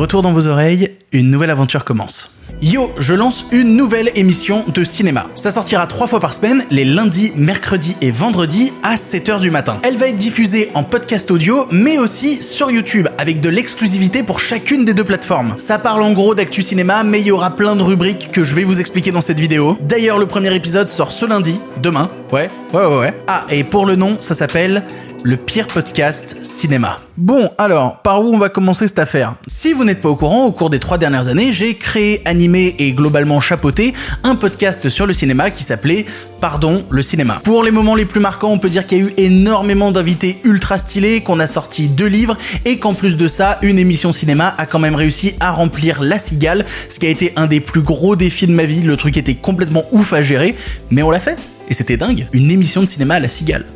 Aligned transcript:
retour 0.00 0.22
dans 0.22 0.32
vos 0.32 0.46
oreilles, 0.46 0.92
une 1.12 1.30
nouvelle 1.30 1.50
aventure 1.50 1.84
commence. 1.84 2.30
Yo, 2.62 2.90
je 2.98 3.12
lance 3.14 3.44
une 3.52 3.76
nouvelle 3.76 4.10
émission 4.14 4.64
de 4.66 4.82
cinéma. 4.82 5.26
Ça 5.34 5.50
sortira 5.50 5.86
trois 5.86 6.06
fois 6.06 6.20
par 6.20 6.32
semaine, 6.32 6.64
les 6.70 6.84
lundis, 6.84 7.32
mercredis 7.36 7.96
et 8.00 8.10
vendredis 8.10 8.72
à 8.82 8.96
7h 8.96 9.40
du 9.40 9.50
matin. 9.50 9.78
Elle 9.82 9.98
va 9.98 10.08
être 10.08 10.16
diffusée 10.16 10.70
en 10.74 10.82
podcast 10.82 11.30
audio, 11.30 11.66
mais 11.70 11.98
aussi 11.98 12.42
sur 12.42 12.70
YouTube, 12.70 13.08
avec 13.18 13.40
de 13.40 13.50
l'exclusivité 13.50 14.22
pour 14.22 14.40
chacune 14.40 14.84
des 14.86 14.94
deux 14.94 15.04
plateformes. 15.04 15.54
Ça 15.58 15.78
parle 15.78 16.02
en 16.02 16.12
gros 16.12 16.34
d'actu 16.34 16.62
cinéma, 16.62 17.02
mais 17.02 17.20
il 17.20 17.26
y 17.26 17.30
aura 17.30 17.54
plein 17.56 17.76
de 17.76 17.82
rubriques 17.82 18.30
que 18.30 18.42
je 18.42 18.54
vais 18.54 18.64
vous 18.64 18.80
expliquer 18.80 19.12
dans 19.12 19.20
cette 19.20 19.40
vidéo. 19.40 19.76
D'ailleurs, 19.82 20.18
le 20.18 20.26
premier 20.26 20.54
épisode 20.54 20.88
sort 20.88 21.12
ce 21.12 21.26
lundi, 21.26 21.58
demain. 21.82 22.10
Ouais, 22.32 22.48
ouais, 22.72 22.86
ouais, 22.86 22.98
ouais. 22.98 23.14
Ah, 23.26 23.44
et 23.50 23.64
pour 23.64 23.84
le 23.84 23.96
nom, 23.96 24.16
ça 24.18 24.34
s'appelle 24.34 24.82
le 25.24 25.36
pire 25.36 25.66
podcast 25.66 26.36
cinéma. 26.42 27.00
Bon, 27.16 27.50
alors, 27.58 28.00
par 28.02 28.22
où 28.22 28.34
on 28.34 28.38
va 28.38 28.48
commencer 28.48 28.88
cette 28.88 28.98
affaire? 28.98 29.34
Si 29.46 29.72
vous 29.72 29.84
n'êtes 29.84 30.00
pas 30.00 30.08
au 30.08 30.16
courant, 30.16 30.46
au 30.46 30.52
cours 30.52 30.70
des 30.70 30.78
trois 30.78 30.98
dernières 30.98 31.28
années, 31.28 31.52
j'ai 31.52 31.74
créé, 31.74 32.22
animé 32.24 32.74
et 32.78 32.92
globalement 32.92 33.40
chapeauté 33.40 33.92
un 34.24 34.34
podcast 34.34 34.88
sur 34.88 35.06
le 35.06 35.12
cinéma 35.12 35.50
qui 35.50 35.64
s'appelait 35.64 36.06
Pardon, 36.40 36.84
le 36.88 37.02
cinéma. 37.02 37.40
Pour 37.44 37.62
les 37.62 37.70
moments 37.70 37.94
les 37.94 38.06
plus 38.06 38.20
marquants, 38.20 38.50
on 38.50 38.58
peut 38.58 38.70
dire 38.70 38.86
qu'il 38.86 38.98
y 38.98 39.00
a 39.02 39.04
eu 39.04 39.14
énormément 39.18 39.92
d'invités 39.92 40.38
ultra 40.44 40.78
stylés, 40.78 41.20
qu'on 41.20 41.38
a 41.38 41.46
sorti 41.46 41.88
deux 41.88 42.06
livres 42.06 42.38
et 42.64 42.78
qu'en 42.78 42.94
plus 42.94 43.16
de 43.16 43.28
ça, 43.28 43.58
une 43.60 43.78
émission 43.78 44.12
cinéma 44.12 44.54
a 44.56 44.64
quand 44.64 44.78
même 44.78 44.94
réussi 44.94 45.34
à 45.40 45.50
remplir 45.50 46.02
la 46.02 46.18
cigale, 46.18 46.64
ce 46.88 46.98
qui 46.98 47.06
a 47.06 47.10
été 47.10 47.32
un 47.36 47.46
des 47.46 47.60
plus 47.60 47.82
gros 47.82 48.16
défis 48.16 48.46
de 48.46 48.52
ma 48.52 48.64
vie. 48.64 48.80
Le 48.80 48.96
truc 48.96 49.18
était 49.18 49.34
complètement 49.34 49.84
ouf 49.92 50.12
à 50.14 50.22
gérer, 50.22 50.54
mais 50.90 51.02
on 51.02 51.10
l'a 51.10 51.20
fait. 51.20 51.38
Et 51.68 51.74
c'était 51.74 51.96
dingue, 51.98 52.26
une 52.32 52.50
émission 52.50 52.80
de 52.80 52.86
cinéma 52.86 53.16
à 53.16 53.20
la 53.20 53.28
cigale. 53.28 53.66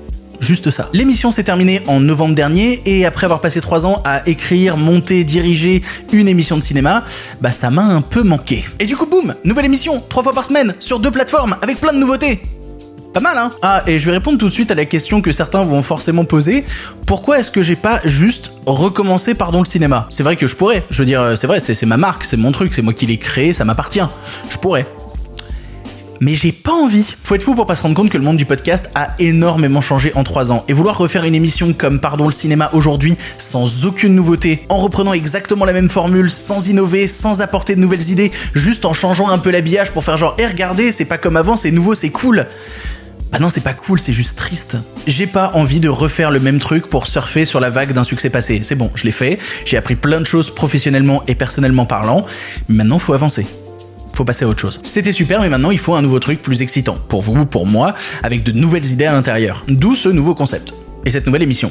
Juste 0.44 0.70
ça. 0.70 0.90
L'émission 0.92 1.32
s'est 1.32 1.42
terminée 1.42 1.80
en 1.86 2.00
novembre 2.00 2.34
dernier 2.34 2.82
et 2.84 3.06
après 3.06 3.24
avoir 3.24 3.40
passé 3.40 3.62
trois 3.62 3.86
ans 3.86 4.02
à 4.04 4.28
écrire, 4.28 4.76
monter, 4.76 5.24
diriger 5.24 5.82
une 6.12 6.28
émission 6.28 6.58
de 6.58 6.62
cinéma, 6.62 7.02
bah 7.40 7.50
ça 7.50 7.70
m'a 7.70 7.80
un 7.80 8.02
peu 8.02 8.22
manqué. 8.22 8.62
Et 8.78 8.84
du 8.84 8.94
coup, 8.94 9.06
boum, 9.06 9.34
nouvelle 9.42 9.64
émission, 9.64 10.02
trois 10.06 10.22
fois 10.22 10.34
par 10.34 10.44
semaine, 10.44 10.74
sur 10.80 10.98
deux 10.98 11.10
plateformes, 11.10 11.56
avec 11.62 11.80
plein 11.80 11.94
de 11.94 11.98
nouveautés. 11.98 12.42
Pas 13.14 13.20
mal, 13.20 13.38
hein 13.38 13.48
Ah, 13.62 13.82
et 13.86 13.98
je 13.98 14.04
vais 14.04 14.12
répondre 14.12 14.36
tout 14.36 14.48
de 14.48 14.52
suite 14.52 14.70
à 14.70 14.74
la 14.74 14.84
question 14.84 15.22
que 15.22 15.32
certains 15.32 15.64
vont 15.64 15.80
forcément 15.80 16.26
poser. 16.26 16.62
Pourquoi 17.06 17.38
est-ce 17.38 17.50
que 17.50 17.62
j'ai 17.62 17.76
pas 17.76 18.02
juste 18.04 18.52
recommencé 18.66 19.32
pardon 19.32 19.60
le 19.60 19.66
cinéma? 19.66 20.06
C'est 20.10 20.24
vrai 20.24 20.36
que 20.36 20.46
je 20.46 20.56
pourrais. 20.56 20.84
Je 20.90 20.98
veux 20.98 21.06
dire, 21.06 21.38
c'est 21.38 21.46
vrai, 21.46 21.58
c'est 21.58 21.86
ma 21.86 21.96
marque, 21.96 22.22
c'est 22.22 22.36
mon 22.36 22.52
truc, 22.52 22.74
c'est 22.74 22.82
moi 22.82 22.92
qui 22.92 23.06
l'ai 23.06 23.16
créé, 23.16 23.54
ça 23.54 23.64
m'appartient. 23.64 24.06
Je 24.50 24.58
pourrais 24.58 24.84
mais 26.24 26.34
j'ai 26.34 26.52
pas 26.52 26.72
envie. 26.72 27.04
Faut 27.22 27.34
être 27.34 27.42
fou 27.42 27.54
pour 27.54 27.66
pas 27.66 27.76
se 27.76 27.82
rendre 27.82 27.94
compte 27.94 28.08
que 28.08 28.16
le 28.16 28.24
monde 28.24 28.38
du 28.38 28.46
podcast 28.46 28.90
a 28.94 29.10
énormément 29.18 29.82
changé 29.82 30.10
en 30.14 30.24
3 30.24 30.50
ans. 30.50 30.64
Et 30.68 30.72
vouloir 30.72 30.96
refaire 30.96 31.24
une 31.24 31.34
émission 31.34 31.74
comme 31.74 32.00
Pardon 32.00 32.24
le 32.24 32.32
cinéma 32.32 32.70
aujourd'hui, 32.72 33.18
sans 33.36 33.84
aucune 33.84 34.14
nouveauté, 34.14 34.64
en 34.70 34.78
reprenant 34.78 35.12
exactement 35.12 35.66
la 35.66 35.74
même 35.74 35.90
formule, 35.90 36.30
sans 36.30 36.68
innover, 36.68 37.06
sans 37.08 37.42
apporter 37.42 37.74
de 37.74 37.80
nouvelles 37.80 38.08
idées, 38.08 38.32
juste 38.54 38.86
en 38.86 38.94
changeant 38.94 39.28
un 39.28 39.36
peu 39.36 39.50
l'habillage 39.50 39.90
pour 39.90 40.02
faire 40.02 40.16
genre, 40.16 40.34
hé 40.38 40.46
regardez, 40.46 40.92
c'est 40.92 41.04
pas 41.04 41.18
comme 41.18 41.36
avant, 41.36 41.58
c'est 41.58 41.70
nouveau, 41.70 41.94
c'est 41.94 42.08
cool. 42.08 42.46
Bah 43.30 43.38
non, 43.38 43.50
c'est 43.50 43.60
pas 43.60 43.74
cool, 43.74 43.98
c'est 43.98 44.14
juste 44.14 44.38
triste. 44.38 44.78
J'ai 45.06 45.26
pas 45.26 45.50
envie 45.52 45.80
de 45.80 45.90
refaire 45.90 46.30
le 46.30 46.40
même 46.40 46.58
truc 46.58 46.86
pour 46.86 47.06
surfer 47.06 47.44
sur 47.44 47.60
la 47.60 47.68
vague 47.68 47.92
d'un 47.92 48.04
succès 48.04 48.30
passé. 48.30 48.60
C'est 48.62 48.76
bon, 48.76 48.90
je 48.94 49.04
l'ai 49.04 49.12
fait, 49.12 49.38
j'ai 49.66 49.76
appris 49.76 49.96
plein 49.96 50.20
de 50.20 50.26
choses 50.26 50.54
professionnellement 50.54 51.22
et 51.28 51.34
personnellement 51.34 51.84
parlant, 51.84 52.24
mais 52.70 52.76
maintenant 52.76 52.98
faut 52.98 53.12
avancer 53.12 53.46
faut 54.14 54.24
passer 54.24 54.44
à 54.44 54.48
autre 54.48 54.60
chose. 54.60 54.80
C'était 54.82 55.12
super, 55.12 55.40
mais 55.40 55.48
maintenant 55.48 55.70
il 55.70 55.78
faut 55.78 55.94
un 55.94 56.02
nouveau 56.02 56.18
truc 56.18 56.42
plus 56.42 56.62
excitant, 56.62 56.96
pour 57.08 57.22
vous, 57.22 57.46
pour 57.46 57.66
moi, 57.66 57.94
avec 58.22 58.42
de 58.42 58.52
nouvelles 58.52 58.86
idées 58.86 59.06
à 59.06 59.12
l'intérieur. 59.12 59.64
D'où 59.68 59.94
ce 59.96 60.08
nouveau 60.08 60.34
concept. 60.34 60.74
Et 61.04 61.10
cette 61.10 61.26
nouvelle 61.26 61.42
émission 61.42 61.70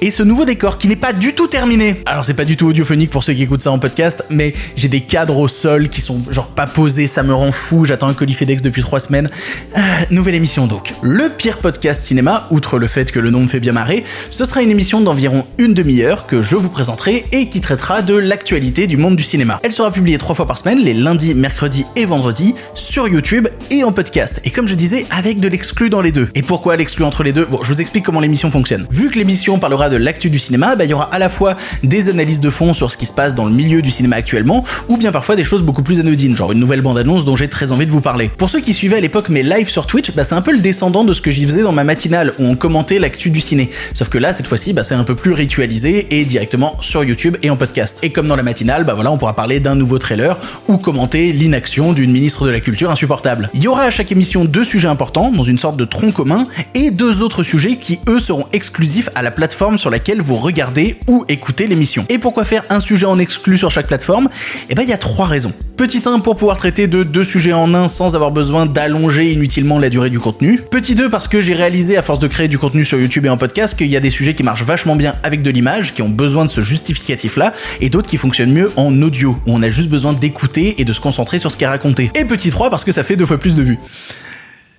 et 0.00 0.10
ce 0.10 0.22
nouveau 0.22 0.44
décor 0.44 0.78
qui 0.78 0.88
n'est 0.88 0.96
pas 0.96 1.12
du 1.12 1.34
tout 1.34 1.46
terminé. 1.46 2.02
Alors 2.06 2.24
c'est 2.24 2.34
pas 2.34 2.44
du 2.44 2.56
tout 2.56 2.66
audiophonique 2.66 3.10
pour 3.10 3.24
ceux 3.24 3.32
qui 3.32 3.42
écoutent 3.42 3.62
ça 3.62 3.70
en 3.70 3.78
podcast, 3.78 4.24
mais 4.30 4.54
j'ai 4.76 4.88
des 4.88 5.00
cadres 5.00 5.38
au 5.38 5.48
sol 5.48 5.88
qui 5.88 6.00
sont 6.00 6.20
genre 6.30 6.48
pas 6.48 6.66
posés, 6.66 7.06
ça 7.06 7.22
me 7.22 7.34
rend 7.34 7.52
fou, 7.52 7.84
j'attends 7.84 8.08
un 8.08 8.14
colis 8.14 8.34
FedEx 8.34 8.62
depuis 8.62 8.82
trois 8.82 9.00
semaines. 9.00 9.30
Euh, 9.76 9.80
nouvelle 10.10 10.34
émission 10.34 10.66
donc. 10.66 10.92
Le 11.02 11.28
pire 11.28 11.58
podcast 11.58 12.02
cinéma, 12.02 12.46
outre 12.50 12.78
le 12.78 12.86
fait 12.86 13.10
que 13.10 13.18
le 13.18 13.30
nom 13.30 13.40
me 13.40 13.48
fait 13.48 13.60
bien 13.60 13.72
marrer, 13.72 14.04
ce 14.30 14.44
sera 14.44 14.62
une 14.62 14.70
émission 14.70 15.00
d'environ 15.00 15.46
une 15.58 15.74
demi-heure 15.74 16.26
que 16.26 16.42
je 16.42 16.56
vous 16.56 16.68
présenterai 16.68 17.24
et 17.32 17.48
qui 17.48 17.60
traitera 17.60 18.02
de 18.02 18.14
l'actualité 18.14 18.86
du 18.86 18.96
monde 18.96 19.16
du 19.16 19.22
cinéma. 19.22 19.60
Elle 19.62 19.72
sera 19.72 19.90
publiée 19.90 20.18
trois 20.18 20.34
fois 20.34 20.46
par 20.46 20.58
semaine, 20.58 20.78
les 20.78 20.94
lundis, 20.94 21.34
mercredis 21.34 21.84
et 21.96 22.04
vendredis, 22.04 22.54
sur 22.74 23.08
YouTube 23.08 23.48
et 23.70 23.84
en 23.84 23.92
podcast. 23.92 24.40
Et 24.44 24.50
comme 24.50 24.68
je 24.68 24.74
disais, 24.74 25.06
avec 25.10 25.40
de 25.40 25.48
l'exclu 25.48 25.90
dans 25.90 26.00
les 26.00 26.12
deux. 26.12 26.28
Et 26.34 26.42
pourquoi 26.42 26.76
l'exclu 26.76 27.04
entre 27.04 27.22
les 27.22 27.32
deux? 27.32 27.44
Bon, 27.44 27.62
je 27.62 27.72
vous 27.72 27.80
explique 27.80 28.04
comment 28.04 28.20
l'émission 28.20 28.50
fonctionne. 28.50 28.63
Vu 28.90 29.10
que 29.10 29.18
l'émission 29.18 29.58
parlera 29.58 29.90
de 29.90 29.96
l'actu 29.96 30.30
du 30.30 30.38
cinéma, 30.38 30.76
bah, 30.76 30.84
il 30.84 30.90
y 30.90 30.94
aura 30.94 31.12
à 31.12 31.18
la 31.18 31.28
fois 31.28 31.56
des 31.82 32.08
analyses 32.08 32.40
de 32.40 32.50
fond 32.50 32.72
sur 32.72 32.90
ce 32.90 32.96
qui 32.96 33.06
se 33.06 33.12
passe 33.12 33.34
dans 33.34 33.44
le 33.44 33.52
milieu 33.52 33.82
du 33.82 33.90
cinéma 33.90 34.16
actuellement, 34.16 34.64
ou 34.88 34.96
bien 34.96 35.12
parfois 35.12 35.36
des 35.36 35.44
choses 35.44 35.62
beaucoup 35.62 35.82
plus 35.82 36.00
anodines, 36.00 36.36
genre 36.36 36.52
une 36.52 36.60
nouvelle 36.60 36.82
bande-annonce 36.82 37.24
dont 37.24 37.36
j'ai 37.36 37.48
très 37.48 37.72
envie 37.72 37.86
de 37.86 37.90
vous 37.90 38.00
parler. 38.00 38.30
Pour 38.36 38.48
ceux 38.48 38.60
qui 38.60 38.72
suivaient 38.72 38.96
à 38.96 39.00
l'époque 39.00 39.28
mes 39.28 39.42
lives 39.42 39.68
sur 39.68 39.86
Twitch, 39.86 40.12
bah, 40.12 40.24
c'est 40.24 40.34
un 40.34 40.42
peu 40.42 40.52
le 40.52 40.58
descendant 40.58 41.04
de 41.04 41.12
ce 41.12 41.20
que 41.20 41.30
j'y 41.30 41.44
faisais 41.44 41.62
dans 41.62 41.72
ma 41.72 41.84
matinale, 41.84 42.32
où 42.38 42.44
on 42.44 42.56
commentait 42.56 42.98
l'actu 42.98 43.30
du 43.30 43.40
ciné. 43.40 43.70
Sauf 43.92 44.08
que 44.08 44.18
là, 44.18 44.32
cette 44.32 44.46
fois-ci, 44.46 44.72
bah, 44.72 44.82
c'est 44.82 44.94
un 44.94 45.04
peu 45.04 45.14
plus 45.14 45.32
ritualisé 45.32 46.18
et 46.18 46.24
directement 46.24 46.76
sur 46.80 47.04
YouTube 47.04 47.36
et 47.42 47.50
en 47.50 47.56
podcast. 47.56 47.98
Et 48.02 48.10
comme 48.10 48.26
dans 48.26 48.36
la 48.36 48.42
matinale, 48.42 48.84
voilà, 48.94 49.10
on 49.10 49.18
pourra 49.18 49.34
parler 49.34 49.60
d'un 49.60 49.74
nouveau 49.74 49.98
trailer 49.98 50.38
ou 50.68 50.78
commenter 50.78 51.32
l'inaction 51.32 51.92
d'une 51.92 52.12
ministre 52.12 52.46
de 52.46 52.50
la 52.50 52.60
Culture 52.60 52.90
insupportable. 52.90 53.50
Il 53.54 53.62
y 53.62 53.68
aura 53.68 53.82
à 53.82 53.90
chaque 53.90 54.12
émission 54.12 54.44
deux 54.44 54.64
sujets 54.64 54.88
importants, 54.88 55.30
dans 55.30 55.44
une 55.44 55.58
sorte 55.58 55.76
de 55.76 55.84
tronc 55.84 56.12
commun, 56.12 56.46
et 56.74 56.90
deux 56.90 57.22
autres 57.22 57.42
sujets 57.42 57.76
qui, 57.76 57.98
eux, 58.08 58.20
seront 58.20 58.46
exclusifs 58.54 59.10
à 59.14 59.22
la 59.22 59.30
plateforme 59.30 59.76
sur 59.76 59.90
laquelle 59.90 60.22
vous 60.22 60.36
regardez 60.36 60.96
ou 61.08 61.24
écoutez 61.28 61.66
l'émission. 61.66 62.06
Et 62.08 62.18
pourquoi 62.18 62.44
faire 62.44 62.64
un 62.70 62.80
sujet 62.80 63.04
en 63.04 63.18
exclu 63.18 63.58
sur 63.58 63.70
chaque 63.70 63.88
plateforme? 63.88 64.28
Eh 64.70 64.74
ben 64.74 64.82
il 64.82 64.88
y 64.88 64.92
a 64.92 64.96
trois 64.96 65.26
raisons. 65.26 65.52
Petit 65.76 66.02
1 66.06 66.20
pour 66.20 66.36
pouvoir 66.36 66.56
traiter 66.56 66.86
de 66.86 67.02
deux 67.02 67.24
sujets 67.24 67.52
en 67.52 67.74
un 67.74 67.88
sans 67.88 68.14
avoir 68.14 68.30
besoin 68.30 68.64
d'allonger 68.64 69.32
inutilement 69.32 69.80
la 69.80 69.90
durée 69.90 70.08
du 70.08 70.20
contenu. 70.20 70.60
Petit 70.70 70.94
2 70.94 71.10
parce 71.10 71.26
que 71.26 71.40
j'ai 71.40 71.52
réalisé 71.52 71.96
à 71.96 72.02
force 72.02 72.20
de 72.20 72.28
créer 72.28 72.46
du 72.46 72.58
contenu 72.58 72.84
sur 72.84 72.98
YouTube 72.98 73.26
et 73.26 73.28
en 73.28 73.36
podcast 73.36 73.76
qu'il 73.76 73.88
y 73.88 73.96
a 73.96 74.00
des 74.00 74.10
sujets 74.10 74.34
qui 74.34 74.44
marchent 74.44 74.62
vachement 74.62 74.94
bien 74.94 75.16
avec 75.24 75.42
de 75.42 75.50
l'image, 75.50 75.92
qui 75.92 76.02
ont 76.02 76.08
besoin 76.08 76.44
de 76.44 76.50
ce 76.50 76.60
justificatif 76.60 77.36
là, 77.36 77.52
et 77.80 77.90
d'autres 77.90 78.08
qui 78.08 78.18
fonctionnent 78.18 78.52
mieux 78.52 78.70
en 78.76 79.02
audio, 79.02 79.36
où 79.46 79.52
on 79.52 79.62
a 79.62 79.68
juste 79.68 79.88
besoin 79.88 80.12
d'écouter 80.12 80.80
et 80.80 80.84
de 80.84 80.92
se 80.92 81.00
concentrer 81.00 81.40
sur 81.40 81.50
ce 81.50 81.56
qui 81.56 81.64
est 81.64 81.68
raconté. 81.68 82.12
Et 82.14 82.24
petit 82.24 82.50
3 82.50 82.70
parce 82.70 82.84
que 82.84 82.92
ça 82.92 83.02
fait 83.02 83.16
deux 83.16 83.26
fois 83.26 83.38
plus 83.38 83.56
de 83.56 83.62
vues. 83.62 83.78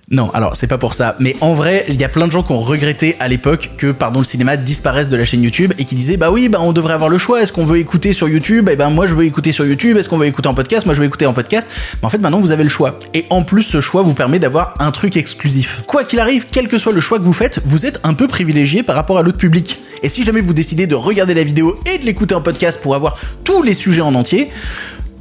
Non, 0.08 0.30
alors 0.34 0.54
c'est 0.54 0.68
pas 0.68 0.78
pour 0.78 0.94
ça, 0.94 1.16
mais 1.18 1.34
en 1.40 1.54
vrai, 1.54 1.84
il 1.88 2.00
y 2.00 2.04
a 2.04 2.08
plein 2.08 2.28
de 2.28 2.32
gens 2.32 2.44
qui 2.44 2.52
ont 2.52 2.58
regretté 2.58 3.16
à 3.18 3.26
l'époque 3.26 3.72
que 3.76 3.90
Pardon 3.90 4.20
le 4.20 4.24
cinéma 4.24 4.56
disparaisse 4.56 5.08
de 5.08 5.16
la 5.16 5.24
chaîne 5.24 5.42
YouTube 5.42 5.72
et 5.78 5.84
qui 5.84 5.96
disaient 5.96 6.16
bah 6.16 6.30
oui, 6.30 6.48
bah 6.48 6.60
on 6.62 6.72
devrait 6.72 6.94
avoir 6.94 7.10
le 7.10 7.18
choix, 7.18 7.42
est-ce 7.42 7.52
qu'on 7.52 7.64
veut 7.64 7.78
écouter 7.78 8.12
sur 8.12 8.28
YouTube? 8.28 8.68
Eh 8.70 8.76
ben 8.76 8.88
moi 8.88 9.08
je 9.08 9.16
veux 9.16 9.24
écouter 9.24 9.50
sur 9.50 9.66
YouTube, 9.66 9.96
est-ce 9.96 10.08
qu'on 10.08 10.18
veut 10.18 10.26
écouter 10.26 10.48
en 10.48 10.54
podcast? 10.54 10.86
Moi 10.86 10.94
je 10.94 11.00
veux 11.00 11.06
écouter 11.06 11.26
en 11.26 11.32
podcast. 11.32 11.68
Mais 12.00 12.06
en 12.06 12.10
fait 12.10 12.18
maintenant 12.18 12.40
vous 12.40 12.52
avez 12.52 12.62
le 12.62 12.68
choix. 12.68 13.00
Et 13.14 13.26
en 13.30 13.42
plus 13.42 13.64
ce 13.64 13.80
choix 13.80 14.02
vous 14.02 14.14
permet 14.14 14.38
d'avoir 14.38 14.74
un 14.78 14.92
truc 14.92 15.16
exclusif. 15.16 15.82
Quoi 15.88 16.04
qu'il 16.04 16.20
arrive, 16.20 16.46
quel 16.52 16.68
que 16.68 16.78
soit 16.78 16.92
le 16.92 17.00
choix 17.00 17.18
que 17.18 17.24
vous 17.24 17.32
faites, 17.32 17.60
vous 17.64 17.84
êtes 17.84 17.98
un 18.04 18.14
peu 18.14 18.28
privilégié 18.28 18.84
par 18.84 18.94
rapport 18.94 19.18
à 19.18 19.24
l'autre 19.24 19.38
public. 19.38 19.76
Et 20.04 20.08
si 20.08 20.22
jamais 20.22 20.40
vous 20.40 20.54
décidez 20.54 20.86
de 20.86 20.94
regarder 20.94 21.34
la 21.34 21.42
vidéo 21.42 21.80
et 21.92 21.98
de 21.98 22.04
l'écouter 22.04 22.36
en 22.36 22.42
podcast 22.42 22.80
pour 22.80 22.94
avoir 22.94 23.18
tous 23.42 23.64
les 23.64 23.74
sujets 23.74 24.02
en 24.02 24.14
entier, 24.14 24.50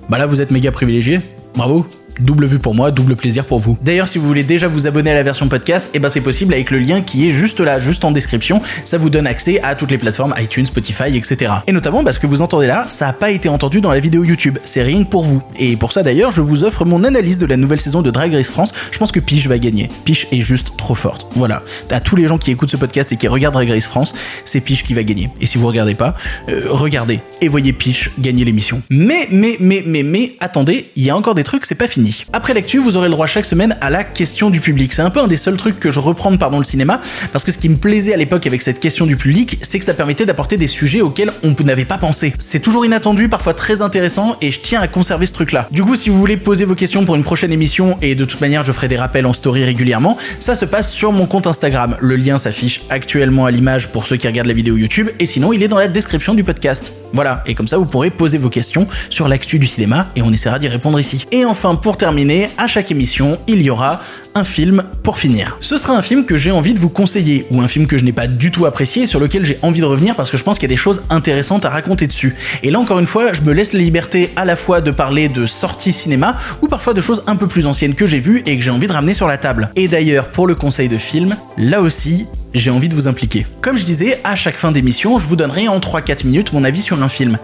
bah 0.09 0.19
là 0.19 0.27
vous 0.27 0.41
êtes 0.41 0.51
méga 0.51 0.71
privilégié. 0.71 1.21
Bravo 1.55 1.87
double 2.19 2.45
vue 2.45 2.59
pour 2.59 2.75
moi, 2.75 2.91
double 2.91 3.15
plaisir 3.15 3.45
pour 3.45 3.59
vous. 3.59 3.77
D'ailleurs, 3.81 4.07
si 4.07 4.17
vous 4.17 4.27
voulez 4.27 4.43
déjà 4.43 4.67
vous 4.67 4.87
abonner 4.87 5.11
à 5.11 5.13
la 5.13 5.23
version 5.23 5.47
podcast, 5.47 5.89
eh 5.93 5.99
ben 5.99 6.09
c'est 6.09 6.21
possible 6.21 6.53
avec 6.53 6.71
le 6.71 6.79
lien 6.79 7.01
qui 7.01 7.27
est 7.27 7.31
juste 7.31 7.59
là, 7.59 7.79
juste 7.79 8.05
en 8.05 8.11
description. 8.11 8.61
Ça 8.83 8.97
vous 8.97 9.09
donne 9.09 9.27
accès 9.27 9.61
à 9.61 9.75
toutes 9.75 9.91
les 9.91 9.97
plateformes 9.97 10.33
iTunes, 10.41 10.65
Spotify, 10.65 11.15
etc. 11.15 11.51
Et 11.67 11.71
notamment, 11.71 12.03
parce 12.03 12.19
que 12.19 12.27
vous 12.27 12.41
entendez 12.41 12.67
là, 12.67 12.85
ça 12.89 13.07
n'a 13.07 13.13
pas 13.13 13.31
été 13.31 13.49
entendu 13.49 13.81
dans 13.81 13.91
la 13.91 13.99
vidéo 13.99 14.23
YouTube. 14.23 14.57
C'est 14.65 14.83
rien 14.83 15.03
pour 15.03 15.23
vous. 15.23 15.41
Et 15.57 15.75
pour 15.75 15.91
ça 15.91 16.03
d'ailleurs, 16.03 16.31
je 16.31 16.41
vous 16.41 16.63
offre 16.63 16.85
mon 16.85 17.03
analyse 17.03 17.37
de 17.37 17.45
la 17.45 17.57
nouvelle 17.57 17.79
saison 17.79 18.01
de 18.01 18.11
Drag 18.11 18.33
Race 18.33 18.49
France. 18.49 18.73
Je 18.91 18.97
pense 18.97 19.11
que 19.11 19.19
Piche 19.19 19.47
va 19.47 19.57
gagner. 19.57 19.89
Piche 20.05 20.27
est 20.31 20.41
juste 20.41 20.73
trop 20.77 20.95
forte. 20.95 21.27
Voilà. 21.35 21.63
À 21.89 21.99
tous 21.99 22.15
les 22.15 22.27
gens 22.27 22.37
qui 22.37 22.51
écoutent 22.51 22.71
ce 22.71 22.77
podcast 22.77 23.11
et 23.11 23.17
qui 23.17 23.27
regardent 23.27 23.55
Drag 23.55 23.69
Race 23.69 23.85
France, 23.85 24.13
c'est 24.43 24.61
Piche 24.61 24.83
qui 24.83 24.93
va 24.93 25.03
gagner. 25.03 25.29
Et 25.41 25.47
si 25.47 25.57
vous 25.57 25.67
regardez 25.67 25.95
pas, 25.95 26.15
euh, 26.49 26.63
regardez 26.69 27.19
et 27.41 27.47
voyez 27.47 27.73
Piche 27.73 28.11
gagner 28.19 28.45
l'émission. 28.45 28.81
Mais, 28.89 29.27
mais, 29.31 29.57
mais, 29.59 29.83
mais, 29.85 30.03
mais, 30.03 30.33
attendez, 30.39 30.91
il 30.95 31.03
y 31.03 31.09
a 31.09 31.15
encore 31.15 31.35
des 31.35 31.43
trucs, 31.43 31.65
c'est 31.65 31.75
pas 31.75 31.87
fini. 31.87 32.04
Après 32.33 32.53
l'actu, 32.53 32.79
vous 32.79 32.97
aurez 32.97 33.07
le 33.07 33.13
droit 33.13 33.27
chaque 33.27 33.45
semaine 33.45 33.77
à 33.81 33.89
la 33.89 34.03
question 34.03 34.49
du 34.49 34.59
public. 34.59 34.93
C'est 34.93 35.01
un 35.01 35.09
peu 35.09 35.21
un 35.21 35.27
des 35.27 35.37
seuls 35.37 35.57
trucs 35.57 35.79
que 35.79 35.91
je 35.91 35.99
reprends 35.99 36.35
pardon 36.37 36.57
le 36.57 36.63
cinéma, 36.63 36.99
parce 37.31 37.43
que 37.43 37.51
ce 37.51 37.57
qui 37.57 37.69
me 37.69 37.77
plaisait 37.77 38.13
à 38.13 38.17
l'époque 38.17 38.45
avec 38.47 38.61
cette 38.61 38.79
question 38.79 39.05
du 39.05 39.15
public, 39.15 39.57
c'est 39.61 39.79
que 39.79 39.85
ça 39.85 39.93
permettait 39.93 40.25
d'apporter 40.25 40.57
des 40.57 40.67
sujets 40.67 41.01
auxquels 41.01 41.31
on 41.43 41.55
n'avait 41.63 41.85
pas 41.85 41.97
pensé. 41.97 42.33
C'est 42.39 42.59
toujours 42.59 42.85
inattendu, 42.85 43.29
parfois 43.29 43.53
très 43.53 43.81
intéressant, 43.81 44.37
et 44.41 44.51
je 44.51 44.59
tiens 44.59 44.81
à 44.81 44.87
conserver 44.87 45.25
ce 45.25 45.33
truc-là. 45.33 45.67
Du 45.71 45.83
coup, 45.83 45.95
si 45.95 46.09
vous 46.09 46.19
voulez 46.19 46.37
poser 46.37 46.65
vos 46.65 46.75
questions 46.75 47.05
pour 47.05 47.15
une 47.15 47.23
prochaine 47.23 47.51
émission, 47.51 47.97
et 48.01 48.15
de 48.15 48.25
toute 48.25 48.41
manière 48.41 48.63
je 48.65 48.71
ferai 48.71 48.87
des 48.87 48.97
rappels 48.97 49.25
en 49.25 49.33
story 49.33 49.63
régulièrement, 49.63 50.17
ça 50.39 50.55
se 50.55 50.65
passe 50.65 50.91
sur 50.91 51.11
mon 51.11 51.25
compte 51.25 51.47
Instagram. 51.47 51.97
Le 51.99 52.15
lien 52.15 52.37
s'affiche 52.37 52.81
actuellement 52.89 53.45
à 53.45 53.51
l'image 53.51 53.89
pour 53.91 54.07
ceux 54.07 54.17
qui 54.17 54.27
regardent 54.27 54.47
la 54.47 54.53
vidéo 54.53 54.77
YouTube, 54.77 55.09
et 55.19 55.25
sinon 55.25 55.53
il 55.53 55.63
est 55.63 55.67
dans 55.67 55.79
la 55.79 55.87
description 55.87 56.33
du 56.33 56.43
podcast. 56.43 56.93
Voilà, 57.15 57.43
et 57.45 57.55
comme 57.55 57.67
ça 57.67 57.77
vous 57.77 57.85
pourrez 57.85 58.09
poser 58.09 58.37
vos 58.37 58.49
questions 58.49 58.87
sur 59.09 59.29
l'actu 59.29 59.57
du 59.57 59.67
cinéma, 59.67 60.07
et 60.17 60.21
on 60.21 60.31
essaiera 60.33 60.59
d'y 60.59 60.67
répondre 60.67 60.99
ici. 60.99 61.25
Et 61.31 61.45
enfin, 61.45 61.75
pour 61.75 61.95
terminer, 61.95 62.49
à 62.57 62.67
chaque 62.67 62.91
émission, 62.91 63.39
il 63.47 63.61
y 63.61 63.69
aura 63.69 64.01
un 64.35 64.43
film 64.43 64.83
pour 65.01 65.17
finir. 65.17 65.55
Ce 65.61 65.77
sera 65.77 65.95
un 65.95 66.01
film 66.01 66.25
que 66.25 66.35
j'ai 66.35 66.51
envie 66.51 66.73
de 66.73 66.79
vous 66.79 66.89
conseiller, 66.89 67.47
ou 67.51 67.61
un 67.61 67.69
film 67.69 67.87
que 67.87 67.97
je 67.97 68.03
n'ai 68.03 68.11
pas 68.11 68.27
du 68.27 68.51
tout 68.51 68.65
apprécié 68.65 69.03
et 69.03 69.05
sur 69.05 69.21
lequel 69.21 69.45
j'ai 69.45 69.57
envie 69.61 69.79
de 69.79 69.85
revenir 69.85 70.15
parce 70.15 70.29
que 70.29 70.35
je 70.35 70.43
pense 70.43 70.59
qu'il 70.59 70.69
y 70.69 70.73
a 70.73 70.75
des 70.75 70.81
choses 70.81 71.03
intéressantes 71.09 71.63
à 71.63 71.69
raconter 71.69 72.05
dessus. 72.05 72.35
Et 72.61 72.69
là 72.69 72.79
encore 72.79 72.99
une 72.99 73.05
fois, 73.05 73.31
je 73.31 73.41
me 73.41 73.53
laisse 73.53 73.71
la 73.71 73.79
liberté 73.79 74.31
à 74.35 74.43
la 74.43 74.57
fois 74.57 74.81
de 74.81 74.91
parler 74.91 75.29
de 75.29 75.45
sorties 75.45 75.93
cinéma, 75.93 76.35
ou 76.61 76.67
parfois 76.67 76.93
de 76.93 76.99
choses 76.99 77.23
un 77.27 77.37
peu 77.37 77.47
plus 77.47 77.65
anciennes 77.65 77.95
que 77.95 78.05
j'ai 78.05 78.19
vues 78.19 78.43
et 78.45 78.57
que 78.57 78.63
j'ai 78.63 78.71
envie 78.71 78.87
de 78.87 78.93
ramener 78.93 79.13
sur 79.13 79.27
la 79.27 79.37
table. 79.37 79.71
Et 79.77 79.87
d'ailleurs, 79.87 80.27
pour 80.27 80.47
le 80.47 80.55
conseil 80.55 80.89
de 80.89 80.97
film, 80.97 81.37
là 81.57 81.79
aussi, 81.79 82.27
j'ai 82.59 82.71
envie 82.71 82.89
de 82.89 82.95
vous 82.95 83.07
impliquer. 83.07 83.45
Comme 83.61 83.77
je 83.77 83.85
disais, 83.85 84.19
à 84.23 84.35
chaque 84.35 84.57
fin 84.57 84.71
d'émission, 84.71 85.19
je 85.19 85.27
vous 85.27 85.35
donnerai 85.35 85.67
en 85.67 85.79
3-4 85.79 86.25
minutes 86.25 86.53
mon 86.53 86.63
avis 86.63 86.81
sur 86.81 87.01
un 87.01 87.09
film. 87.09 87.37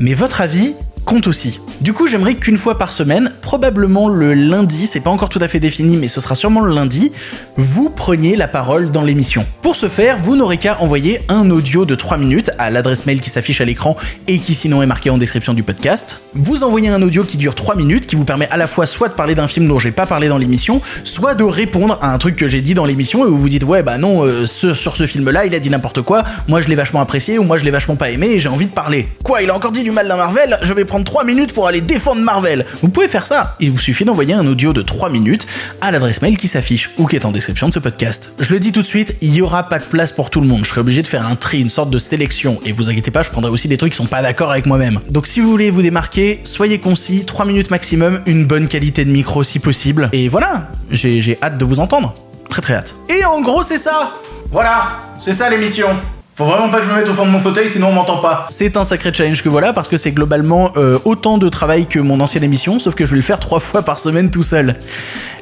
Mais 0.00 0.14
votre 0.14 0.40
avis, 0.40 0.74
compte 1.08 1.26
aussi. 1.26 1.58
Du 1.80 1.94
coup, 1.94 2.06
j'aimerais 2.06 2.34
qu'une 2.34 2.58
fois 2.58 2.76
par 2.76 2.92
semaine, 2.92 3.32
probablement 3.40 4.10
le 4.10 4.34
lundi, 4.34 4.86
c'est 4.86 5.00
pas 5.00 5.08
encore 5.08 5.30
tout 5.30 5.38
à 5.40 5.48
fait 5.48 5.58
défini, 5.58 5.96
mais 5.96 6.06
ce 6.06 6.20
sera 6.20 6.34
sûrement 6.34 6.60
le 6.60 6.74
lundi, 6.74 7.12
vous 7.56 7.88
preniez 7.88 8.36
la 8.36 8.46
parole 8.46 8.90
dans 8.90 9.02
l'émission. 9.02 9.46
Pour 9.62 9.74
ce 9.74 9.88
faire, 9.88 10.18
vous 10.22 10.36
n'aurez 10.36 10.58
qu'à 10.58 10.82
envoyer 10.82 11.22
un 11.30 11.48
audio 11.48 11.86
de 11.86 11.94
3 11.94 12.18
minutes 12.18 12.50
à 12.58 12.70
l'adresse 12.70 13.06
mail 13.06 13.22
qui 13.22 13.30
s'affiche 13.30 13.62
à 13.62 13.64
l'écran 13.64 13.96
et 14.26 14.38
qui 14.38 14.54
sinon 14.54 14.82
est 14.82 14.86
marqué 14.86 15.08
en 15.08 15.16
description 15.16 15.54
du 15.54 15.62
podcast. 15.62 16.20
Vous 16.34 16.62
envoyez 16.62 16.90
un 16.90 17.00
audio 17.00 17.24
qui 17.24 17.38
dure 17.38 17.54
3 17.54 17.74
minutes, 17.74 18.06
qui 18.06 18.14
vous 18.14 18.24
permet 18.24 18.48
à 18.50 18.58
la 18.58 18.66
fois 18.66 18.86
soit 18.86 19.08
de 19.08 19.14
parler 19.14 19.34
d'un 19.34 19.48
film 19.48 19.66
dont 19.66 19.78
j'ai 19.78 19.92
pas 19.92 20.04
parlé 20.04 20.28
dans 20.28 20.36
l'émission, 20.36 20.82
soit 21.04 21.34
de 21.34 21.44
répondre 21.44 21.98
à 22.02 22.12
un 22.12 22.18
truc 22.18 22.36
que 22.36 22.48
j'ai 22.48 22.60
dit 22.60 22.74
dans 22.74 22.84
l'émission 22.84 23.24
et 23.24 23.30
vous 23.30 23.38
vous 23.38 23.48
dites 23.48 23.64
ouais 23.64 23.82
bah 23.82 23.96
non, 23.96 24.26
euh, 24.26 24.44
sur 24.44 24.96
ce 24.96 25.06
film-là, 25.06 25.46
il 25.46 25.54
a 25.54 25.58
dit 25.58 25.70
n'importe 25.70 26.02
quoi, 26.02 26.22
moi 26.48 26.60
je 26.60 26.68
l'ai 26.68 26.74
vachement 26.74 27.00
apprécié 27.00 27.38
ou 27.38 27.44
moi 27.44 27.56
je 27.56 27.64
l'ai 27.64 27.70
vachement 27.70 27.96
pas 27.96 28.10
aimé 28.10 28.26
et 28.32 28.38
j'ai 28.38 28.50
envie 28.50 28.66
de 28.66 28.72
parler. 28.72 29.08
Quoi, 29.22 29.40
il 29.40 29.48
a 29.48 29.54
encore 29.54 29.72
dit 29.72 29.84
du 29.84 29.90
mal 29.90 30.06
d'un 30.06 30.16
Marvel, 30.16 30.58
je 30.60 30.74
vais 30.74 30.84
prendre 30.84 30.97
3 31.04 31.24
minutes 31.24 31.52
pour 31.52 31.66
aller 31.66 31.80
défendre 31.80 32.22
Marvel. 32.22 32.64
Vous 32.82 32.88
pouvez 32.88 33.08
faire 33.08 33.26
ça. 33.26 33.56
Il 33.60 33.70
vous 33.72 33.78
suffit 33.78 34.04
d'envoyer 34.04 34.34
un 34.34 34.46
audio 34.46 34.72
de 34.72 34.82
3 34.82 35.10
minutes 35.10 35.46
à 35.80 35.90
l'adresse 35.90 36.22
mail 36.22 36.36
qui 36.36 36.48
s'affiche 36.48 36.90
ou 36.98 37.06
qui 37.06 37.16
est 37.16 37.24
en 37.24 37.32
description 37.32 37.68
de 37.68 37.72
ce 37.72 37.78
podcast. 37.78 38.32
Je 38.38 38.52
le 38.52 38.60
dis 38.60 38.72
tout 38.72 38.82
de 38.82 38.86
suite, 38.86 39.16
il 39.20 39.34
y 39.34 39.42
aura 39.42 39.68
pas 39.68 39.78
de 39.78 39.84
place 39.84 40.12
pour 40.12 40.30
tout 40.30 40.40
le 40.40 40.46
monde. 40.46 40.64
Je 40.64 40.70
serai 40.70 40.80
obligé 40.80 41.02
de 41.02 41.06
faire 41.06 41.26
un 41.26 41.36
tri, 41.36 41.60
une 41.60 41.68
sorte 41.68 41.90
de 41.90 41.98
sélection. 41.98 42.58
Et 42.64 42.72
vous 42.72 42.90
inquiétez 42.90 43.10
pas, 43.10 43.22
je 43.22 43.30
prendrai 43.30 43.50
aussi 43.50 43.68
des 43.68 43.76
trucs 43.76 43.92
qui 43.92 43.96
sont 43.96 44.06
pas 44.06 44.22
d'accord 44.22 44.50
avec 44.50 44.66
moi-même. 44.66 45.00
Donc 45.10 45.26
si 45.26 45.40
vous 45.40 45.50
voulez 45.50 45.70
vous 45.70 45.82
démarquer, 45.82 46.40
soyez 46.44 46.78
concis, 46.78 47.24
3 47.24 47.44
minutes 47.46 47.70
maximum, 47.70 48.20
une 48.26 48.44
bonne 48.46 48.68
qualité 48.68 49.04
de 49.04 49.10
micro 49.10 49.42
si 49.42 49.58
possible. 49.58 50.08
Et 50.12 50.28
voilà, 50.28 50.68
j'ai 50.90 51.38
hâte 51.42 51.58
de 51.58 51.64
vous 51.64 51.80
entendre. 51.80 52.14
Très 52.48 52.62
très 52.62 52.74
hâte. 52.74 52.94
Et 53.08 53.24
en 53.24 53.40
gros, 53.40 53.62
c'est 53.62 53.78
ça. 53.78 54.12
Voilà, 54.50 54.98
c'est 55.18 55.34
ça 55.34 55.50
l'émission. 55.50 55.88
Faut 56.38 56.44
vraiment 56.44 56.68
pas 56.68 56.78
que 56.78 56.84
je 56.84 56.90
me 56.90 56.94
mette 56.94 57.08
au 57.08 57.14
fond 57.14 57.26
de 57.26 57.32
mon 57.32 57.40
fauteuil, 57.40 57.66
sinon 57.66 57.88
on 57.88 57.92
m'entend 57.92 58.18
pas. 58.18 58.46
C'est 58.48 58.76
un 58.76 58.84
sacré 58.84 59.12
challenge 59.12 59.42
que 59.42 59.48
voilà, 59.48 59.72
parce 59.72 59.88
que 59.88 59.96
c'est 59.96 60.12
globalement 60.12 60.70
euh, 60.76 60.96
autant 61.04 61.36
de 61.36 61.48
travail 61.48 61.86
que 61.86 61.98
mon 61.98 62.20
ancienne 62.20 62.44
émission, 62.44 62.78
sauf 62.78 62.94
que 62.94 63.04
je 63.04 63.10
vais 63.10 63.16
le 63.16 63.22
faire 63.22 63.40
trois 63.40 63.58
fois 63.58 63.82
par 63.82 63.98
semaine 63.98 64.30
tout 64.30 64.44
seul. 64.44 64.76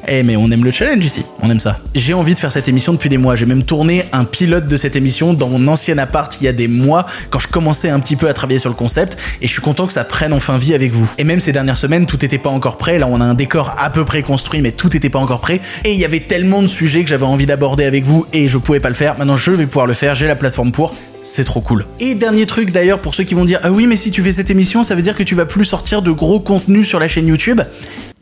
Eh 0.09 0.23
mais 0.23 0.37
on 0.37 0.49
aime 0.51 0.63
le 0.63 0.71
challenge 0.71 1.03
ici, 1.03 1.25
on 1.41 1.49
aime 1.49 1.59
ça. 1.59 1.79
J'ai 1.93 2.13
envie 2.13 2.33
de 2.33 2.39
faire 2.39 2.51
cette 2.51 2.69
émission 2.69 2.93
depuis 2.93 3.09
des 3.09 3.17
mois, 3.17 3.35
j'ai 3.35 3.45
même 3.45 3.63
tourné 3.63 4.05
un 4.13 4.23
pilote 4.23 4.65
de 4.65 4.77
cette 4.77 4.95
émission 4.95 5.33
dans 5.33 5.49
mon 5.49 5.67
ancien 5.67 5.97
appart 5.97 6.35
il 6.39 6.45
y 6.45 6.47
a 6.47 6.53
des 6.53 6.69
mois, 6.69 7.05
quand 7.29 7.39
je 7.39 7.49
commençais 7.49 7.89
un 7.89 7.99
petit 7.99 8.15
peu 8.15 8.29
à 8.29 8.33
travailler 8.33 8.59
sur 8.59 8.69
le 8.69 8.75
concept, 8.75 9.17
et 9.41 9.47
je 9.47 9.51
suis 9.51 9.61
content 9.61 9.85
que 9.85 9.91
ça 9.91 10.05
prenne 10.05 10.31
enfin 10.31 10.57
vie 10.57 10.73
avec 10.73 10.93
vous. 10.93 11.11
Et 11.17 11.25
même 11.25 11.41
ces 11.41 11.51
dernières 11.51 11.77
semaines, 11.77 12.05
tout 12.05 12.23
était 12.23 12.37
pas 12.37 12.49
encore 12.49 12.77
prêt, 12.77 12.99
là 12.99 13.07
on 13.09 13.19
a 13.19 13.25
un 13.25 13.33
décor 13.33 13.75
à 13.77 13.89
peu 13.89 14.05
près 14.05 14.21
construit, 14.21 14.61
mais 14.61 14.71
tout 14.71 14.95
était 14.95 15.09
pas 15.09 15.19
encore 15.19 15.41
prêt, 15.41 15.59
et 15.83 15.91
il 15.91 15.99
y 15.99 16.05
avait 16.05 16.21
tellement 16.21 16.61
de 16.61 16.67
sujets 16.67 17.03
que 17.03 17.09
j'avais 17.09 17.25
envie 17.25 17.45
d'aborder 17.45 17.83
avec 17.83 18.05
vous, 18.05 18.25
et 18.31 18.47
je 18.47 18.57
pouvais 18.57 18.79
pas 18.79 18.89
le 18.89 18.95
faire, 18.95 19.17
maintenant 19.17 19.35
je 19.35 19.51
vais 19.51 19.65
pouvoir 19.65 19.87
le 19.87 19.93
faire, 19.93 20.15
j'ai 20.15 20.27
la 20.27 20.37
plateforme 20.37 20.71
pour, 20.71 20.95
c'est 21.21 21.43
trop 21.43 21.59
cool. 21.59 21.85
Et 21.99 22.15
dernier 22.15 22.45
truc 22.45 22.71
d'ailleurs 22.71 22.99
pour 22.99 23.13
ceux 23.13 23.25
qui 23.25 23.33
vont 23.33 23.43
dire 23.43 23.59
ah 23.63 23.71
oui 23.73 23.87
mais 23.87 23.97
si 23.97 24.11
tu 24.11 24.21
fais 24.21 24.31
cette 24.31 24.49
émission 24.49 24.85
ça 24.85 24.95
veut 24.95 25.01
dire 25.01 25.15
que 25.15 25.23
tu 25.23 25.35
vas 25.35 25.45
plus 25.45 25.65
sortir 25.65 26.01
de 26.01 26.11
gros 26.11 26.39
contenus 26.39 26.87
sur 26.87 26.99
la 26.99 27.09
chaîne 27.09 27.27
YouTube? 27.27 27.61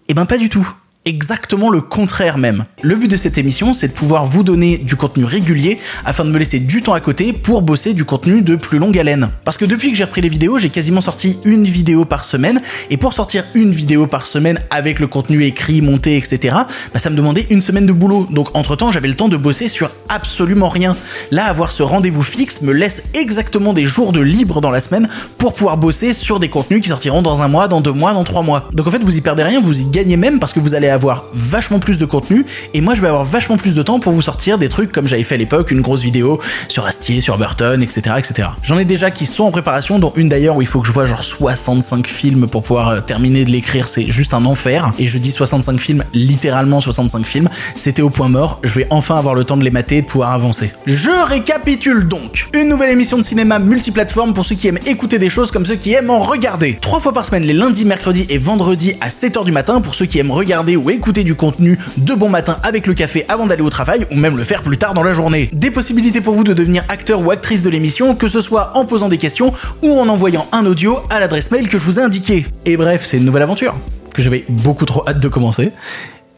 Eh 0.07 0.13
ben 0.15 0.25
pas 0.25 0.39
du 0.39 0.49
tout 0.49 0.67
exactement 1.05 1.69
le 1.69 1.81
contraire 1.81 2.39
même. 2.39 2.65
Le 2.81 2.95
but 2.95 3.09
de 3.09 3.15
cette 3.15 3.37
émission, 3.37 3.73
c'est 3.73 3.89
de 3.89 3.93
pouvoir 3.93 4.25
vous 4.25 4.41
donner 4.41 4.79
du 4.79 4.95
contenu 4.95 5.23
régulier 5.23 5.77
afin 6.03 6.25
de 6.25 6.31
me 6.31 6.39
laisser 6.39 6.59
du 6.59 6.81
temps 6.81 6.93
à 6.93 6.99
côté 6.99 7.31
pour 7.31 7.61
bosser 7.61 7.93
du 7.93 8.05
contenu 8.05 8.41
de 8.41 8.55
plus 8.55 8.79
longue 8.79 8.97
haleine. 8.97 9.29
Parce 9.43 9.57
que 9.57 9.65
depuis 9.65 9.91
que 9.91 9.97
j'ai 9.97 10.03
repris 10.03 10.21
les 10.21 10.29
vidéos, 10.29 10.57
j'ai 10.57 10.69
quasiment 10.69 11.01
sorti 11.01 11.37
une 11.45 11.65
vidéo 11.65 12.05
par 12.05 12.25
semaine 12.25 12.59
et 12.89 12.97
pour 12.97 13.13
sortir 13.13 13.43
une 13.53 13.71
vidéo 13.71 14.07
par 14.07 14.25
semaine 14.25 14.59
avec 14.71 14.99
le 14.99 15.05
contenu 15.05 15.43
écrit, 15.43 15.81
monté, 15.81 16.17
etc., 16.17 16.57
bah 16.91 16.99
ça 16.99 17.11
me 17.11 17.15
demandait 17.15 17.45
une 17.51 17.61
semaine 17.61 17.85
de 17.85 17.93
boulot. 17.93 18.27
Donc 18.31 18.55
entre 18.55 18.75
temps, 18.75 18.91
j'avais 18.91 19.07
le 19.07 19.15
temps 19.15 19.29
de 19.29 19.37
bosser 19.37 19.67
sur 19.67 19.91
absolument 20.09 20.69
rien. 20.69 20.97
Là, 21.29 21.45
avoir 21.45 21.71
ce 21.71 21.83
rendez-vous 21.83 22.23
fixe 22.23 22.61
me 22.61 22.73
laisse 22.73 23.03
exactement 23.13 23.73
des 23.73 23.85
jours 23.85 24.11
de 24.11 24.21
libre 24.21 24.59
dans 24.59 24.71
la 24.71 24.79
semaine 24.79 25.07
pour 25.37 25.53
pouvoir 25.53 25.77
bosser 25.77 26.13
sur 26.13 26.39
des 26.39 26.49
contenus 26.49 26.81
qui 26.81 26.89
sortiront 26.89 27.21
dans 27.21 27.43
un 27.43 27.47
mois, 27.47 27.67
dans 27.67 27.81
deux 27.81 27.93
mois, 27.93 28.13
dans 28.13 28.23
trois 28.23 28.41
mois. 28.41 28.69
Donc 28.73 28.87
en 28.87 28.91
fait, 28.91 29.03
vous 29.03 29.15
y 29.15 29.21
perdez 29.21 29.43
rien, 29.43 29.61
vous 29.61 29.79
y 29.79 29.85
gagnez 29.85 30.17
même 30.17 30.39
parce 30.39 30.51
que 30.51 30.59
vous 30.59 30.73
allez 30.73 30.94
avoir 30.95 31.25
vachement 31.33 31.79
plus 31.79 31.99
de 31.99 32.05
contenu 32.05 32.45
et 32.73 32.81
moi 32.81 32.95
je 32.95 33.01
vais 33.01 33.07
avoir 33.07 33.25
vachement 33.25 33.57
plus 33.57 33.75
de 33.75 33.83
temps 33.83 33.99
pour 33.99 34.13
vous 34.13 34.21
sortir 34.21 34.57
des 34.57 34.69
trucs 34.69 34.91
comme 34.91 35.07
j'avais 35.07 35.23
fait 35.23 35.35
à 35.35 35.37
l'époque, 35.37 35.71
une 35.71 35.81
grosse 35.81 36.01
vidéo 36.01 36.39
sur 36.67 36.85
Astier, 36.85 37.21
sur 37.21 37.37
Burton, 37.37 37.81
etc. 37.83 38.15
etc. 38.17 38.49
J'en 38.63 38.77
ai 38.77 38.85
déjà 38.85 39.11
qui 39.11 39.25
sont 39.25 39.43
en 39.43 39.51
préparation, 39.51 39.99
dont 39.99 40.13
une 40.15 40.29
d'ailleurs 40.29 40.57
où 40.57 40.61
il 40.61 40.67
faut 40.67 40.81
que 40.81 40.87
je 40.87 40.91
vois 40.91 41.05
genre 41.05 41.23
65 41.23 42.07
films 42.07 42.47
pour 42.47 42.63
pouvoir 42.63 42.89
euh, 42.89 43.01
terminer 43.01 43.45
de 43.45 43.51
l'écrire, 43.51 43.87
c'est 43.87 44.09
juste 44.09 44.33
un 44.33 44.45
enfer. 44.45 44.91
Et 44.99 45.07
je 45.07 45.17
dis 45.17 45.31
65 45.31 45.79
films, 45.79 46.03
littéralement 46.13 46.81
65 46.81 47.25
films, 47.25 47.49
c'était 47.75 48.01
au 48.01 48.09
point 48.09 48.29
mort, 48.29 48.59
je 48.63 48.73
vais 48.73 48.87
enfin 48.89 49.17
avoir 49.17 49.35
le 49.35 49.43
temps 49.43 49.57
de 49.57 49.63
les 49.63 49.71
mater 49.71 49.97
et 49.97 50.01
de 50.01 50.07
pouvoir 50.07 50.31
avancer. 50.31 50.71
Je 50.85 51.09
récapitule 51.09 52.07
donc. 52.07 52.47
Une 52.53 52.69
nouvelle 52.69 52.89
émission 52.89 53.17
de 53.17 53.23
cinéma 53.23 53.59
multiplateforme 53.59 54.33
pour 54.33 54.45
ceux 54.45 54.55
qui 54.55 54.67
aiment 54.67 54.79
écouter 54.85 55.19
des 55.19 55.29
choses 55.29 55.51
comme 55.51 55.65
ceux 55.65 55.75
qui 55.75 55.93
aiment 55.93 56.09
en 56.09 56.19
regarder. 56.19 56.77
Trois 56.79 56.99
fois 56.99 57.13
par 57.13 57.25
semaine, 57.25 57.43
les 57.43 57.53
lundis, 57.53 57.85
mercredis 57.85 58.25
et 58.29 58.37
vendredis 58.37 58.93
à 59.01 59.09
7h 59.09 59.45
du 59.45 59.51
matin 59.51 59.81
pour 59.81 59.95
ceux 59.95 60.05
qui 60.05 60.19
aiment 60.19 60.31
regarder 60.31 60.75
ou 60.75 60.84
écouter 60.93 61.23
du 61.23 61.35
contenu 61.35 61.77
de 61.97 62.13
bon 62.13 62.29
matin 62.29 62.57
avec 62.63 62.87
le 62.87 62.93
café 62.93 63.25
avant 63.27 63.47
d'aller 63.47 63.61
au 63.61 63.69
travail 63.69 64.05
ou 64.11 64.15
même 64.15 64.37
le 64.37 64.43
faire 64.43 64.63
plus 64.63 64.77
tard 64.77 64.93
dans 64.93 65.03
la 65.03 65.13
journée. 65.13 65.49
Des 65.53 65.71
possibilités 65.71 66.21
pour 66.21 66.33
vous 66.33 66.43
de 66.43 66.53
devenir 66.53 66.83
acteur 66.89 67.21
ou 67.25 67.31
actrice 67.31 67.61
de 67.61 67.69
l'émission, 67.69 68.15
que 68.15 68.27
ce 68.27 68.41
soit 68.41 68.71
en 68.75 68.85
posant 68.85 69.09
des 69.09 69.17
questions 69.17 69.53
ou 69.81 69.99
en 69.99 70.07
envoyant 70.07 70.47
un 70.51 70.65
audio 70.65 70.99
à 71.09 71.19
l'adresse 71.19 71.51
mail 71.51 71.67
que 71.67 71.77
je 71.77 71.85
vous 71.85 71.99
ai 71.99 72.03
indiqué. 72.03 72.45
Et 72.65 72.77
bref, 72.77 73.03
c'est 73.05 73.17
une 73.17 73.25
nouvelle 73.25 73.43
aventure 73.43 73.75
que 74.13 74.21
j'avais 74.21 74.45
beaucoup 74.47 74.85
trop 74.85 75.03
hâte 75.07 75.19
de 75.19 75.27
commencer. 75.27 75.71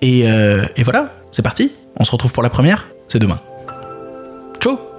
Et, 0.02 0.30
euh, 0.30 0.66
et 0.76 0.84
voilà, 0.84 1.14
c'est 1.32 1.44
parti. 1.44 1.72
On 2.00 2.04
se 2.04 2.12
retrouve 2.12 2.34
pour 2.34 2.44
la 2.44 2.50
première. 2.50 2.88
C'est 3.08 3.20
demain. 3.20 3.40
Ciao 4.60 4.97